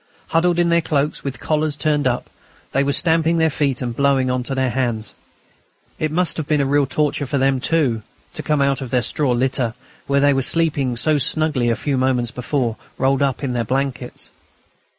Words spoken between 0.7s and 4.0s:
cloaks, with collars turned up, they were stamping their feet and